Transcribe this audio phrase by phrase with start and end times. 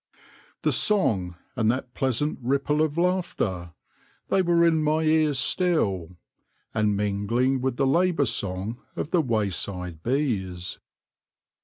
[0.63, 3.73] The song and that pleasant ripple of laughter—
[4.29, 6.17] they were in my ears still,
[6.73, 10.79] and mingling with the labour song of the wayside bees.